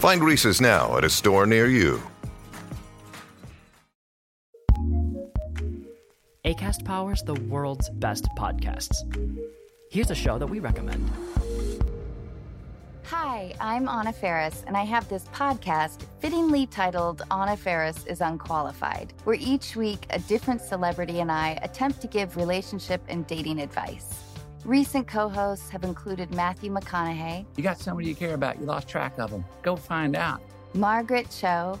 Find 0.00 0.24
Reese's 0.24 0.62
now 0.62 0.96
at 0.96 1.04
a 1.04 1.10
store 1.10 1.44
near 1.44 1.66
you. 1.66 2.00
ACAST 6.42 6.86
powers 6.86 7.22
the 7.22 7.34
world's 7.34 7.90
best 7.90 8.26
podcasts. 8.34 8.96
Here's 9.90 10.10
a 10.10 10.14
show 10.14 10.38
that 10.38 10.46
we 10.46 10.58
recommend. 10.58 11.06
Hi, 13.04 13.54
I'm 13.60 13.90
Anna 13.90 14.14
Faris, 14.14 14.64
and 14.66 14.74
I 14.74 14.84
have 14.84 15.06
this 15.10 15.24
podcast 15.34 16.00
fittingly 16.18 16.66
titled 16.66 17.20
Anna 17.30 17.54
Faris 17.54 18.06
is 18.06 18.22
Unqualified, 18.22 19.12
where 19.24 19.36
each 19.38 19.76
week 19.76 20.06
a 20.08 20.18
different 20.20 20.62
celebrity 20.62 21.20
and 21.20 21.30
I 21.30 21.58
attempt 21.60 22.00
to 22.00 22.06
give 22.06 22.38
relationship 22.38 23.02
and 23.10 23.26
dating 23.26 23.60
advice. 23.60 24.29
Recent 24.64 25.08
co 25.08 25.28
hosts 25.28 25.70
have 25.70 25.84
included 25.84 26.34
Matthew 26.34 26.70
McConaughey, 26.70 27.46
You 27.56 27.62
got 27.62 27.78
somebody 27.78 28.08
you 28.08 28.14
care 28.14 28.34
about, 28.34 28.58
you 28.60 28.66
lost 28.66 28.88
track 28.88 29.18
of 29.18 29.30
them. 29.30 29.44
Go 29.62 29.74
find 29.74 30.14
out. 30.14 30.42
Margaret 30.74 31.28
Cho, 31.30 31.80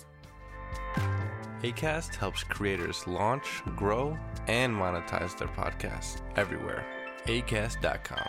ACAST 1.63 2.15
helps 2.15 2.43
creators 2.43 3.05
launch, 3.05 3.61
grow, 3.75 4.17
and 4.47 4.73
monetize 4.73 5.37
their 5.37 5.47
podcasts 5.49 6.21
everywhere. 6.35 6.83
ACAST.com. 7.25 8.27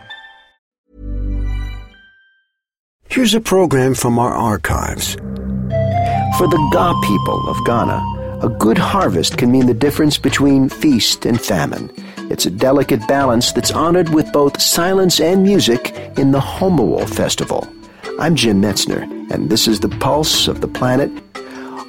Here's 3.09 3.35
a 3.35 3.41
program 3.41 3.95
from 3.95 4.19
our 4.19 4.33
archives. 4.33 5.15
For 6.39 6.49
the 6.49 6.69
Ga 6.73 6.99
people 7.03 7.49
of 7.49 7.65
Ghana, 7.65 8.39
a 8.43 8.49
good 8.49 8.79
harvest 8.79 9.39
can 9.39 9.51
mean 9.51 9.67
the 9.67 9.75
difference 9.75 10.19
between 10.19 10.69
feast 10.69 11.25
and 11.25 11.41
famine. 11.41 11.91
It's 12.31 12.47
a 12.47 12.51
delicate 12.51 13.07
balance 13.07 13.53
that's 13.53 13.71
honored 13.71 14.09
with 14.11 14.33
both 14.33 14.61
silence 14.61 15.21
and 15.21 15.43
music 15.43 15.95
in 16.19 16.33
the 16.33 16.41
Homowo 16.41 17.09
Festival. 17.09 17.67
I'm 18.19 18.35
Jim 18.35 18.61
Metzner, 18.61 19.03
and 19.31 19.49
this 19.49 19.69
is 19.69 19.81
the 19.81 19.89
pulse 19.89 20.49
of 20.49 20.61
the 20.61 20.69
planet. 20.69 21.11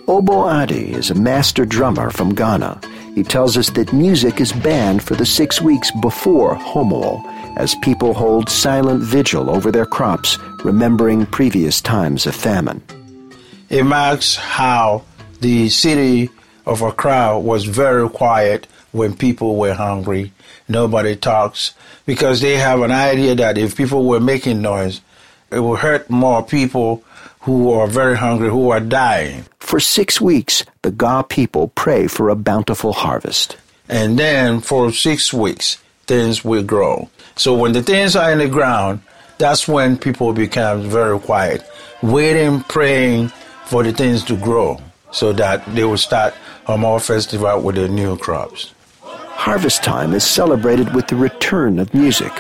Obo 0.06 0.50
Addy 0.50 0.92
is 0.92 1.12
a 1.12 1.16
master 1.16 1.64
drummer 1.64 2.10
from 2.10 2.36
Ghana. 2.36 2.82
He 3.16 3.24
tells 3.24 3.56
us 3.56 3.70
that 3.70 3.94
music 3.94 4.42
is 4.42 4.52
banned 4.52 5.02
for 5.02 5.16
the 5.16 5.26
six 5.26 5.62
weeks 5.62 5.92
before 6.02 6.56
Homowo, 6.56 7.24
as 7.56 7.76
people 7.76 8.14
hold 8.14 8.50
silent 8.50 9.02
vigil 9.02 9.50
over 9.50 9.72
their 9.72 9.86
crops, 9.86 10.38
remembering 10.66 11.26
previous 11.28 11.80
times 11.80 12.26
of 12.26 12.36
famine. 12.36 12.82
It 13.70 13.86
marks 13.86 14.36
how 14.36 15.04
the 15.40 15.70
city 15.70 16.30
of 16.66 16.82
Accra 16.82 17.40
was 17.40 17.64
very 17.64 18.10
quiet 18.10 18.68
when 18.92 19.16
people 19.16 19.56
were 19.56 19.74
hungry. 19.74 20.34
Nobody 20.68 21.16
talks 21.16 21.76
because 22.06 22.42
they 22.42 22.58
have 22.58 22.82
an 22.82 22.92
idea 22.92 23.36
that 23.36 23.58
if 23.58 23.78
people 23.78 24.06
were 24.06 24.20
making 24.20 24.62
noise, 24.62 25.00
it 25.54 25.60
will 25.60 25.76
hurt 25.76 26.10
more 26.10 26.44
people 26.44 27.04
who 27.42 27.72
are 27.72 27.88
very 27.88 28.18
hungry, 28.18 28.50
who 28.50 28.70
are 28.70 28.80
dying. 28.80 29.46
For 29.60 29.80
six 29.80 30.22
weeks, 30.22 30.64
the 30.82 30.92
Ga 30.92 31.24
people 31.24 31.70
pray 31.70 32.08
for 32.08 32.30
a 32.30 32.36
bountiful 32.36 32.94
harvest. 32.94 33.58
And 33.90 34.18
then 34.18 34.62
for 34.62 34.92
six 34.92 35.34
weeks, 35.34 35.78
things 36.08 36.44
will 36.46 36.64
grow. 36.64 37.10
So 37.36 37.54
when 37.54 37.74
the 37.74 37.84
things 37.84 38.16
are 38.16 38.32
in 38.32 38.40
the 38.40 38.48
ground, 38.48 39.02
that's 39.38 39.68
when 39.68 39.98
people 39.98 40.32
become 40.32 40.90
very 40.90 41.20
quiet, 41.20 41.66
waiting, 42.02 42.62
praying 42.62 43.30
for 43.66 43.84
the 43.84 43.92
things 43.92 44.24
to 44.26 44.38
grow 44.38 44.80
so 45.12 45.34
that 45.34 45.66
they 45.76 45.84
will 45.84 45.98
start 45.98 46.34
a 46.68 46.78
more 46.78 47.00
festival 47.00 47.62
with 47.62 47.76
their 47.76 47.90
new 47.90 48.18
crops. 48.18 48.74
Harvest 49.04 49.84
time 49.84 50.14
is 50.14 50.24
celebrated 50.24 50.94
with 50.94 51.08
the 51.08 51.16
return 51.16 51.80
of 51.80 51.94
music. 51.94 52.32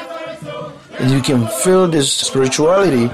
And 1.00 1.12
you 1.12 1.22
can 1.22 1.48
feel 1.64 1.88
this 1.88 2.12
spirituality 2.14 3.06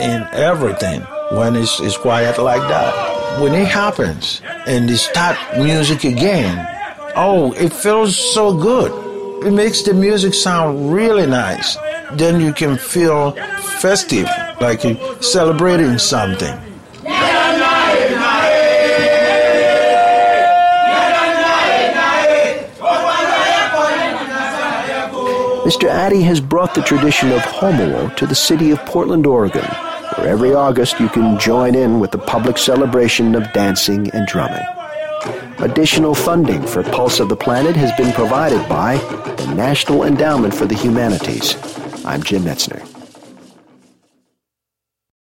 in 0.00 0.28
everything 0.32 1.02
when 1.32 1.56
it's, 1.56 1.80
it's 1.80 1.96
quiet 1.96 2.38
like 2.38 2.62
that. 2.62 3.40
When 3.40 3.54
it 3.54 3.68
happens 3.68 4.42
and 4.66 4.88
they 4.88 4.96
start 4.96 5.36
music 5.56 6.04
again, 6.04 6.66
oh, 7.14 7.52
it 7.52 7.72
feels 7.72 8.16
so 8.16 8.56
good. 8.56 9.46
It 9.46 9.52
makes 9.52 9.82
the 9.82 9.94
music 9.94 10.34
sound 10.34 10.92
really 10.92 11.26
nice. 11.26 11.76
Then 12.12 12.40
you 12.40 12.52
can 12.52 12.76
feel 12.76 13.32
festive, 13.80 14.28
like 14.60 14.82
you're 14.82 15.22
celebrating 15.22 15.98
something. 15.98 16.67
Mr. 25.68 25.86
Addy 25.86 26.22
has 26.22 26.40
brought 26.40 26.74
the 26.74 26.80
tradition 26.80 27.30
of 27.30 27.42
Homowo 27.42 28.16
to 28.16 28.26
the 28.26 28.34
city 28.34 28.70
of 28.70 28.78
Portland, 28.86 29.26
Oregon, 29.26 29.66
where 30.16 30.28
every 30.28 30.54
August 30.54 30.98
you 30.98 31.10
can 31.10 31.38
join 31.38 31.74
in 31.74 32.00
with 32.00 32.10
the 32.10 32.16
public 32.16 32.56
celebration 32.56 33.34
of 33.34 33.52
dancing 33.52 34.10
and 34.12 34.26
drumming. 34.26 34.64
Additional 35.58 36.14
funding 36.14 36.66
for 36.66 36.82
Pulse 36.84 37.20
of 37.20 37.28
the 37.28 37.36
Planet 37.36 37.76
has 37.76 37.92
been 37.98 38.14
provided 38.14 38.66
by 38.66 38.96
the 39.36 39.54
National 39.54 40.04
Endowment 40.04 40.54
for 40.54 40.64
the 40.64 40.74
Humanities. 40.74 41.54
I'm 42.02 42.22
Jim 42.22 42.44
Metzner. 42.44 42.97